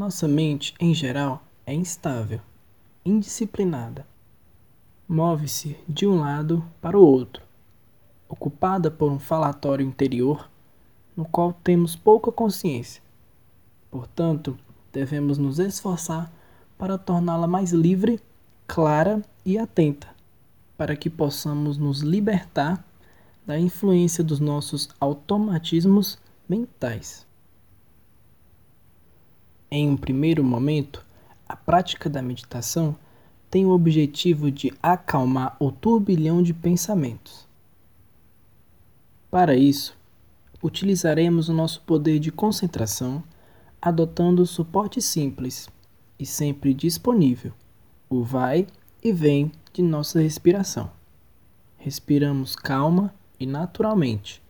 Nossa 0.00 0.26
mente, 0.26 0.74
em 0.80 0.94
geral, 0.94 1.42
é 1.66 1.74
instável, 1.74 2.40
indisciplinada. 3.04 4.06
Move-se 5.06 5.76
de 5.86 6.06
um 6.06 6.20
lado 6.20 6.64
para 6.80 6.98
o 6.98 7.04
outro, 7.04 7.42
ocupada 8.26 8.90
por 8.90 9.12
um 9.12 9.18
falatório 9.18 9.84
interior 9.84 10.48
no 11.14 11.26
qual 11.26 11.52
temos 11.52 11.96
pouca 11.96 12.32
consciência. 12.32 13.02
Portanto, 13.90 14.56
devemos 14.90 15.36
nos 15.36 15.58
esforçar 15.58 16.32
para 16.78 16.96
torná-la 16.96 17.46
mais 17.46 17.70
livre, 17.70 18.18
clara 18.66 19.22
e 19.44 19.58
atenta, 19.58 20.08
para 20.78 20.96
que 20.96 21.10
possamos 21.10 21.76
nos 21.76 22.00
libertar 22.00 22.82
da 23.46 23.60
influência 23.60 24.24
dos 24.24 24.40
nossos 24.40 24.88
automatismos 24.98 26.18
mentais. 26.48 27.28
Em 29.70 29.88
um 29.88 29.96
primeiro 29.96 30.42
momento, 30.42 31.06
a 31.48 31.54
prática 31.54 32.10
da 32.10 32.20
meditação 32.20 32.96
tem 33.48 33.64
o 33.64 33.70
objetivo 33.70 34.50
de 34.50 34.72
acalmar 34.82 35.56
o 35.60 35.70
turbilhão 35.70 36.42
de 36.42 36.52
pensamentos. 36.52 37.46
Para 39.30 39.54
isso, 39.54 39.96
utilizaremos 40.60 41.48
o 41.48 41.52
nosso 41.52 41.82
poder 41.82 42.18
de 42.18 42.32
concentração 42.32 43.22
adotando 43.80 44.42
o 44.42 44.46
suporte 44.46 45.00
simples 45.00 45.68
e 46.18 46.26
sempre 46.26 46.74
disponível, 46.74 47.52
o 48.08 48.24
vai 48.24 48.66
e 49.02 49.12
vem 49.12 49.52
de 49.72 49.82
nossa 49.82 50.20
respiração. 50.20 50.90
Respiramos 51.78 52.56
calma 52.56 53.14
e 53.38 53.46
naturalmente, 53.46 54.42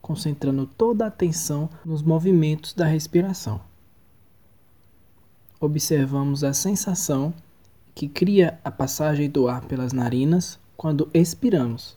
concentrando 0.00 0.66
toda 0.66 1.04
a 1.04 1.08
atenção 1.08 1.68
nos 1.84 2.02
movimentos 2.02 2.72
da 2.72 2.86
respiração. 2.86 3.60
Observamos 5.58 6.44
a 6.44 6.52
sensação 6.52 7.32
que 7.94 8.08
cria 8.08 8.60
a 8.62 8.70
passagem 8.70 9.30
do 9.30 9.48
ar 9.48 9.62
pelas 9.62 9.92
narinas 9.92 10.58
quando 10.76 11.08
expiramos. 11.14 11.96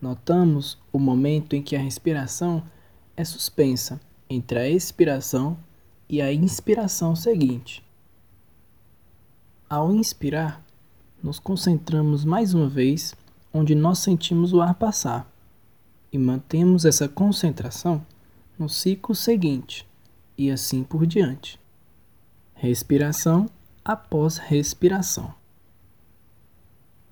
Notamos 0.00 0.78
o 0.90 0.98
momento 0.98 1.54
em 1.54 1.62
que 1.62 1.76
a 1.76 1.80
respiração 1.80 2.62
é 3.14 3.24
suspensa 3.24 4.00
entre 4.28 4.58
a 4.58 4.68
expiração 4.68 5.58
e 6.08 6.22
a 6.22 6.32
inspiração 6.32 7.14
seguinte. 7.14 7.84
Ao 9.68 9.92
inspirar, 9.92 10.64
nos 11.22 11.38
concentramos 11.38 12.24
mais 12.24 12.54
uma 12.54 12.68
vez 12.68 13.14
onde 13.52 13.74
nós 13.74 13.98
sentimos 13.98 14.52
o 14.54 14.62
ar 14.62 14.74
passar 14.74 15.30
e 16.10 16.16
mantemos 16.16 16.86
essa 16.86 17.06
concentração 17.06 18.04
no 18.58 18.68
ciclo 18.68 19.14
seguinte 19.14 19.86
e 20.36 20.50
assim 20.50 20.82
por 20.82 21.06
diante. 21.06 21.61
Respiração 22.64 23.50
após 23.84 24.38
respiração. 24.38 25.34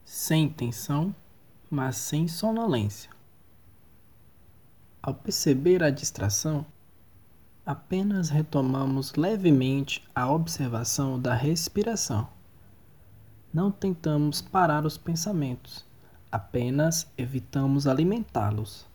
Sem 0.05 0.49
tensão, 0.49 1.13
mas 1.69 1.97
sem 1.97 2.29
sonolência. 2.29 3.11
Ao 5.03 5.13
perceber 5.13 5.83
a 5.83 5.91
distração, 5.91 6.65
apenas 7.67 8.29
retomamos 8.29 9.15
levemente 9.15 10.05
a 10.15 10.31
observação 10.31 11.19
da 11.19 11.35
respiração. 11.35 12.29
Não 13.53 13.73
tentamos 13.73 14.41
parar 14.41 14.87
os 14.87 14.97
pensamentos, 14.97 15.85
apenas 16.31 17.11
evitamos 17.19 17.89
alimentá-los 17.89 18.89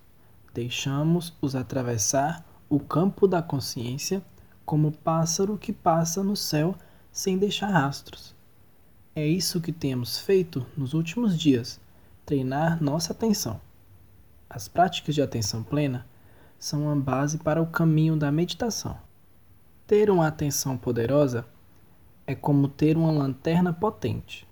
deixamos-os 0.54 1.54
atravessar 1.54 2.46
o 2.70 2.80
campo 2.80 3.28
da 3.28 3.42
consciência 3.42 4.24
como 4.66 4.92
pássaro 4.92 5.58
que 5.58 5.72
passa 5.72 6.24
no 6.24 6.36
céu 6.36 6.76
sem 7.12 7.38
deixar 7.38 7.68
rastros. 7.68 8.36
É 9.16 9.26
isso 9.26 9.62
que 9.62 9.72
temos 9.72 10.18
feito 10.18 10.66
nos 10.76 10.94
últimos 10.94 11.38
dias, 11.38 11.80
treinar 12.26 12.84
nossa 12.84 13.14
atenção. 13.14 13.62
As 14.50 14.68
práticas 14.68 15.16
de 15.16 15.22
atenção 15.22 15.64
plena 15.64 16.06
são 16.60 16.84
uma 16.84 16.96
base 16.96 17.38
para 17.38 17.62
o 17.62 17.68
caminho 17.68 18.18
da 18.18 18.32
meditação. 18.32 18.98
Ter 19.88 20.10
uma 20.10 20.28
atenção 20.28 20.76
poderosa 20.78 21.46
é 22.26 22.34
como 22.34 22.68
ter 22.68 22.98
uma 22.98 23.12
lanterna 23.12 23.72
potente. 23.72 24.48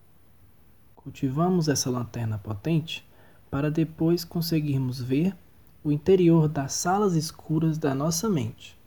Cultivamos 0.96 1.68
essa 1.68 1.90
lanterna 1.90 2.38
potente 2.38 3.06
para 3.50 3.70
depois 3.70 4.24
conseguirmos 4.24 5.02
ver 5.02 5.36
o 5.84 5.92
interior 5.92 6.48
das 6.48 6.74
salas 6.74 7.14
escuras 7.14 7.78
da 7.78 7.94
nossa 7.94 8.30
mente, 8.30 8.78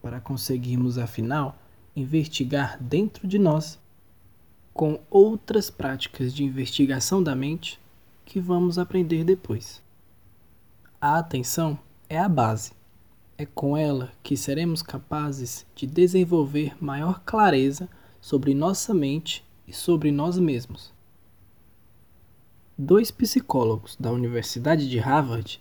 para 0.00 0.20
conseguirmos, 0.20 0.98
afinal, 0.98 1.56
investigar 1.94 2.78
dentro 2.80 3.26
de 3.26 3.38
nós 3.38 3.78
com 4.72 5.00
outras 5.10 5.70
práticas 5.70 6.32
de 6.32 6.44
investigação 6.44 7.22
da 7.22 7.34
mente 7.34 7.78
que 8.24 8.40
vamos 8.40 8.78
aprender 8.78 9.24
depois. 9.24 9.82
A 11.00 11.18
atenção 11.18 11.78
é 12.08 12.18
a 12.18 12.28
base. 12.28 12.72
É 13.36 13.46
com 13.46 13.76
ela 13.76 14.12
que 14.22 14.36
seremos 14.36 14.82
capazes 14.82 15.66
de 15.74 15.86
desenvolver 15.86 16.76
maior 16.82 17.20
clareza 17.24 17.88
sobre 18.20 18.54
nossa 18.54 18.92
mente 18.92 19.44
e 19.66 19.72
sobre 19.72 20.12
nós 20.12 20.38
mesmos. 20.38 20.92
Dois 22.76 23.10
psicólogos 23.10 23.96
da 23.98 24.10
Universidade 24.12 24.88
de 24.88 24.98
Harvard 24.98 25.60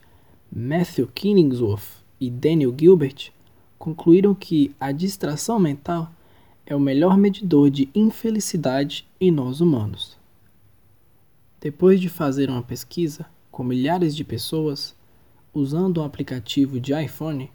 Matthew 0.52 1.08
Killingsworth 1.08 2.04
e 2.20 2.30
Daniel 2.30 2.76
Gilbert 2.78 3.32
concluíram 3.79 4.35
que 4.35 4.75
a 4.78 4.91
distração 4.91 5.57
mental 5.57 6.12
é 6.66 6.75
o 6.75 6.79
melhor 6.79 7.17
medidor 7.17 7.69
de 7.69 7.90
infelicidade 7.95 9.07
em 9.19 9.31
nós 9.31 9.62
humanos. 9.62 10.17
Depois 11.62 12.00
de 12.00 12.09
fazer 12.09 12.50
uma 12.50 12.62
pesquisa 12.62 13.25
com 13.50 13.63
milhares 13.63 14.16
de 14.16 14.23
pessoas, 14.23 14.95
usando 15.53 16.01
um 16.01 16.03
aplicativo 16.03 16.79
de 16.79 16.94
iPhone 16.94 17.50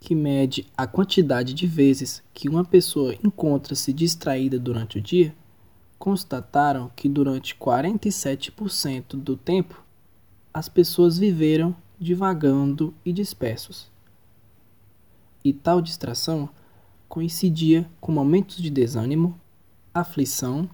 que 0.00 0.14
mede 0.14 0.66
a 0.76 0.86
quantidade 0.86 1.54
de 1.54 1.66
vezes 1.66 2.22
que 2.32 2.48
uma 2.48 2.64
pessoa 2.64 3.14
encontra-se 3.22 3.92
distraída 3.92 4.58
durante 4.58 4.98
o 4.98 5.00
dia, 5.00 5.34
constataram 5.98 6.90
que 6.96 7.08
durante 7.08 7.54
47% 7.56 9.16
do 9.16 9.36
tempo 9.36 9.84
as 10.52 10.68
pessoas 10.68 11.18
viveram 11.18 11.76
divagando 11.98 12.94
e 13.04 13.12
dispersos. 13.12 13.90
E 15.44 15.52
tal 15.52 15.80
distração 15.80 16.48
coincidia 17.08 17.88
com 18.00 18.12
momentos 18.12 18.56
de 18.56 18.70
desânimo, 18.70 19.38
aflição, 19.94 20.68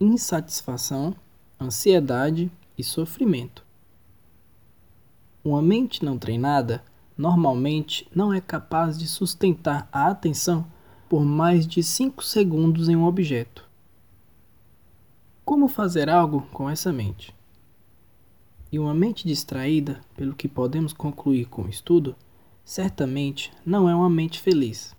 insatisfação, 0.00 1.14
ansiedade 1.60 2.50
e 2.76 2.84
sofrimento. 2.84 3.64
Uma 5.44 5.62
mente 5.62 6.04
não 6.04 6.18
treinada 6.18 6.84
normalmente 7.16 8.06
não 8.14 8.32
é 8.32 8.40
capaz 8.40 8.96
de 8.98 9.08
sustentar 9.08 9.88
a 9.90 10.08
atenção 10.08 10.66
por 11.08 11.24
mais 11.24 11.66
de 11.66 11.82
5 11.82 12.22
segundos 12.22 12.88
em 12.88 12.94
um 12.94 13.04
objeto. 13.04 13.66
Como 15.44 15.66
fazer 15.66 16.10
algo 16.10 16.42
com 16.52 16.68
essa 16.68 16.92
mente? 16.92 17.34
E 18.70 18.78
uma 18.78 18.92
mente 18.92 19.26
distraída, 19.26 20.00
pelo 20.14 20.34
que 20.34 20.46
podemos 20.46 20.92
concluir 20.92 21.46
com 21.46 21.62
o 21.62 21.68
estudo, 21.68 22.14
certamente 22.68 23.50
não 23.64 23.88
é 23.88 23.94
uma 23.94 24.10
mente 24.10 24.38
feliz. 24.38 24.94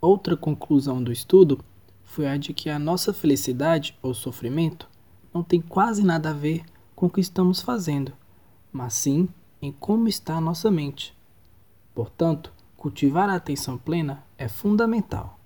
Outra 0.00 0.36
conclusão 0.36 1.00
do 1.00 1.12
estudo 1.12 1.64
foi 2.02 2.26
a 2.26 2.36
de 2.36 2.52
que 2.52 2.68
a 2.68 2.80
nossa 2.80 3.14
felicidade 3.14 3.96
ou 4.02 4.12
sofrimento 4.12 4.90
não 5.32 5.44
tem 5.44 5.60
quase 5.60 6.02
nada 6.02 6.30
a 6.30 6.32
ver 6.32 6.64
com 6.96 7.06
o 7.06 7.10
que 7.10 7.20
estamos 7.20 7.62
fazendo, 7.62 8.12
mas 8.72 8.94
sim 8.94 9.28
em 9.62 9.70
como 9.70 10.08
está 10.08 10.34
a 10.34 10.40
nossa 10.40 10.68
mente. 10.68 11.16
Portanto, 11.94 12.52
cultivar 12.76 13.28
a 13.28 13.36
atenção 13.36 13.78
plena 13.78 14.24
é 14.36 14.48
fundamental. 14.48 15.38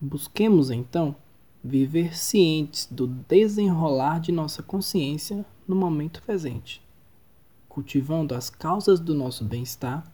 Busquemos 0.00 0.72
então 0.72 1.14
viver 1.62 2.18
cientes 2.18 2.88
do 2.90 3.06
desenrolar 3.06 4.18
de 4.18 4.32
nossa 4.32 4.64
consciência 4.64 5.46
no 5.66 5.76
momento 5.76 6.20
presente, 6.24 6.84
cultivando 7.76 8.34
as 8.34 8.48
causas 8.48 8.98
do 8.98 9.12
nosso 9.12 9.44
bem-estar, 9.44 10.10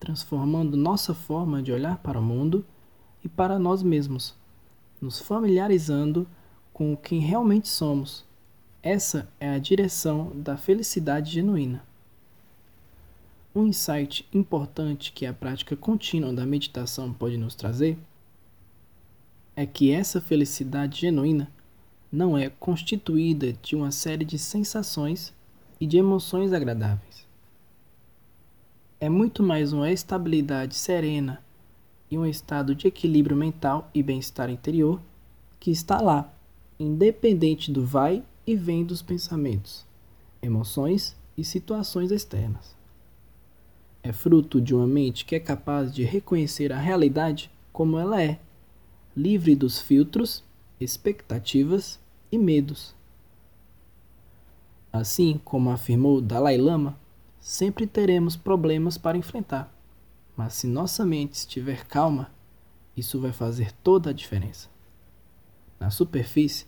transformando 0.00 0.76
nossa 0.76 1.14
forma 1.14 1.62
de 1.62 1.70
olhar 1.70 1.98
para 1.98 2.18
o 2.18 2.22
mundo 2.22 2.66
e 3.22 3.28
para 3.28 3.56
nós 3.56 3.84
mesmos, 3.84 4.34
nos 5.00 5.20
familiarizando 5.20 6.26
com 6.72 6.96
quem 6.96 7.20
realmente 7.20 7.68
somos. 7.68 8.24
Essa 8.82 9.28
é 9.38 9.48
a 9.48 9.60
direção 9.60 10.32
da 10.34 10.56
felicidade 10.56 11.30
genuína. 11.30 11.84
Um 13.54 13.68
insight 13.68 14.28
importante 14.34 15.12
que 15.12 15.24
a 15.24 15.32
prática 15.32 15.76
contínua 15.76 16.32
da 16.32 16.44
meditação 16.44 17.12
pode 17.12 17.36
nos 17.36 17.54
trazer 17.54 17.96
é 19.54 19.64
que 19.64 19.92
essa 19.92 20.20
felicidade 20.20 21.02
genuína 21.02 21.48
não 22.10 22.36
é 22.36 22.50
constituída 22.50 23.52
de 23.62 23.76
uma 23.76 23.92
série 23.92 24.24
de 24.24 24.36
sensações 24.36 25.32
e 25.80 25.86
de 25.86 25.98
emoções 25.98 26.52
agradáveis. 26.52 27.26
É 29.00 29.08
muito 29.08 29.42
mais 29.42 29.72
uma 29.72 29.90
estabilidade 29.90 30.74
serena 30.74 31.42
e 32.10 32.16
um 32.16 32.24
estado 32.24 32.74
de 32.74 32.86
equilíbrio 32.86 33.36
mental 33.36 33.90
e 33.92 34.02
bem-estar 34.02 34.48
interior 34.48 35.00
que 35.58 35.70
está 35.70 36.00
lá, 36.00 36.32
independente 36.78 37.70
do 37.72 37.84
vai 37.84 38.22
e 38.46 38.54
vem 38.54 38.84
dos 38.84 39.02
pensamentos, 39.02 39.86
emoções 40.42 41.16
e 41.36 41.44
situações 41.44 42.10
externas. 42.10 42.76
É 44.02 44.12
fruto 44.12 44.60
de 44.60 44.74
uma 44.74 44.86
mente 44.86 45.24
que 45.24 45.34
é 45.34 45.40
capaz 45.40 45.92
de 45.92 46.04
reconhecer 46.04 46.72
a 46.72 46.78
realidade 46.78 47.50
como 47.72 47.98
ela 47.98 48.22
é, 48.22 48.38
livre 49.16 49.56
dos 49.56 49.80
filtros, 49.80 50.44
expectativas 50.78 51.98
e 52.30 52.38
medos. 52.38 52.94
Assim 54.94 55.40
como 55.44 55.70
afirmou 55.70 56.20
Dalai 56.20 56.56
Lama, 56.56 56.96
sempre 57.40 57.84
teremos 57.84 58.36
problemas 58.36 58.96
para 58.96 59.18
enfrentar, 59.18 59.76
mas 60.36 60.54
se 60.54 60.68
nossa 60.68 61.04
mente 61.04 61.32
estiver 61.32 61.84
calma, 61.84 62.30
isso 62.96 63.20
vai 63.20 63.32
fazer 63.32 63.72
toda 63.82 64.10
a 64.10 64.12
diferença. 64.12 64.68
Na 65.80 65.90
superfície, 65.90 66.66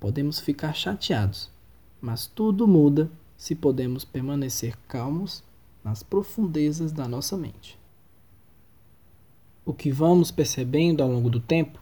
podemos 0.00 0.40
ficar 0.40 0.74
chateados, 0.74 1.52
mas 2.00 2.26
tudo 2.26 2.66
muda 2.66 3.08
se 3.36 3.54
podemos 3.54 4.04
permanecer 4.04 4.76
calmos 4.88 5.44
nas 5.84 6.02
profundezas 6.02 6.90
da 6.90 7.06
nossa 7.06 7.36
mente. 7.36 7.78
O 9.64 9.72
que 9.72 9.92
vamos 9.92 10.32
percebendo 10.32 11.00
ao 11.00 11.08
longo 11.08 11.30
do 11.30 11.38
tempo 11.38 11.80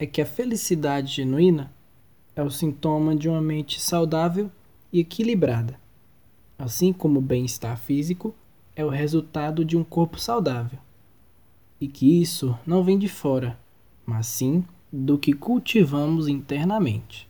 é 0.00 0.04
que 0.04 0.20
a 0.20 0.26
felicidade 0.26 1.14
genuína 1.14 1.72
é 2.34 2.42
o 2.42 2.50
sintoma 2.50 3.14
de 3.14 3.28
uma 3.28 3.40
mente 3.40 3.80
saudável 3.80 4.50
e 4.92 5.00
equilibrada, 5.00 5.78
assim 6.58 6.92
como 6.92 7.18
o 7.18 7.22
bem-estar 7.22 7.76
físico 7.78 8.34
é 8.74 8.84
o 8.84 8.90
resultado 8.90 9.64
de 9.64 9.76
um 9.76 9.84
corpo 9.84 10.18
saudável, 10.18 10.78
e 11.80 11.88
que 11.88 12.20
isso 12.20 12.58
não 12.66 12.84
vem 12.84 12.98
de 12.98 13.08
fora, 13.08 13.58
mas 14.04 14.26
sim 14.26 14.64
do 14.92 15.18
que 15.18 15.32
cultivamos 15.32 16.28
internamente. 16.28 17.28